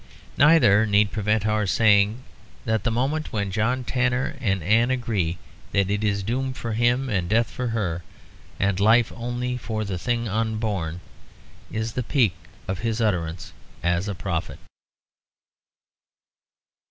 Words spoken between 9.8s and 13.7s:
the thing unborn, is the peak of his utterance